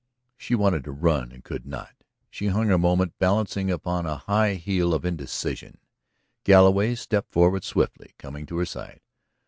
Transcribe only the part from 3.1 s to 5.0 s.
balancing upon a high heel